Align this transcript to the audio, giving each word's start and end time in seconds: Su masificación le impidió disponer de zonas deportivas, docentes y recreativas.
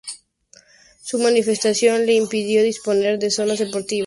Su 1.03 1.19
masificación 1.19 2.07
le 2.07 2.13
impidió 2.15 2.63
disponer 2.63 3.19
de 3.19 3.29
zonas 3.29 3.59
deportivas, 3.59 3.59
docentes 3.59 3.61
y 3.61 3.65
recreativas. 3.65 3.99